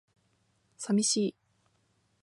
[0.79, 1.35] 寂しい